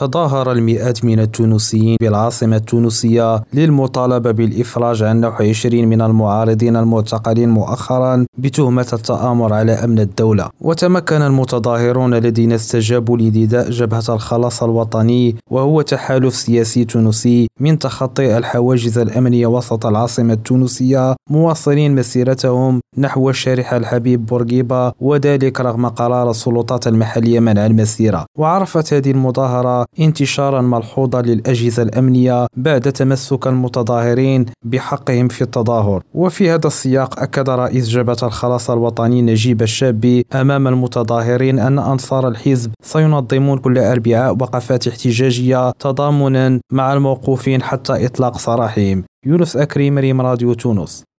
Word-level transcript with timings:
تظاهر 0.00 0.52
المئات 0.52 1.04
من 1.04 1.20
التونسيين 1.20 1.96
بالعاصمة 2.00 2.56
التونسية 2.56 3.42
للمطالبة 3.54 4.30
بالإفراج 4.30 5.02
عن 5.02 5.20
نحو 5.20 5.44
20 5.44 5.88
من 5.88 6.00
المعارضين 6.02 6.76
المعتقلين 6.76 7.48
مؤخرا 7.48 8.26
بتهمة 8.38 8.86
التآمر 8.92 9.52
على 9.52 9.72
أمن 9.72 9.98
الدولة. 9.98 10.50
وتمكن 10.60 11.22
المتظاهرون 11.22 12.14
الذين 12.14 12.52
استجابوا 12.52 13.16
لنداء 13.16 13.70
جبهة 13.70 14.04
الخلاص 14.08 14.62
الوطني 14.62 15.36
وهو 15.50 15.82
تحالف 15.82 16.34
سياسي 16.34 16.84
تونسي 16.84 17.48
من 17.60 17.78
تخطي 17.78 18.38
الحواجز 18.38 18.98
الأمنية 18.98 19.46
وسط 19.46 19.86
العاصمة 19.86 20.32
التونسية 20.32 21.16
مواصلين 21.30 21.94
مسيرتهم 21.94 22.80
نحو 22.98 23.30
الشارحة 23.30 23.76
الحبيب 23.76 24.26
بورقيبة 24.26 24.92
وذلك 25.00 25.60
رغم 25.60 25.86
قرار 25.88 26.30
السلطات 26.30 26.86
المحلية 26.86 27.40
منع 27.40 27.66
المسيرة. 27.66 28.26
وعرفت 28.38 28.94
هذه 28.94 29.10
المظاهرة 29.10 29.89
انتشارا 29.98 30.60
ملحوظا 30.60 31.22
للأجهزة 31.22 31.82
الأمنية 31.82 32.46
بعد 32.56 32.92
تمسك 32.92 33.46
المتظاهرين 33.46 34.46
بحقهم 34.64 35.28
في 35.28 35.42
التظاهر. 35.42 36.02
وفي 36.14 36.50
هذا 36.50 36.66
السياق 36.66 37.20
أكد 37.20 37.50
رئيس 37.50 37.88
جبهة 37.88 38.16
الخلاص 38.22 38.70
الوطني 38.70 39.22
نجيب 39.22 39.62
الشابي 39.62 40.26
أمام 40.34 40.68
المتظاهرين 40.68 41.58
أن 41.58 41.78
أنصار 41.78 42.28
الحزب 42.28 42.70
سينظمون 42.82 43.58
كل 43.58 43.78
أربعاء 43.78 44.32
وقفات 44.32 44.88
احتجاجية 44.88 45.70
تضامنا 45.70 46.60
مع 46.72 46.92
الموقوفين 46.92 47.62
حتى 47.62 48.06
إطلاق 48.06 48.38
سراحهم. 48.38 49.04
يونس 49.26 49.56
أكريم 49.56 49.98
ريم 49.98 50.20
راديو 50.20 50.54
تونس. 50.54 51.04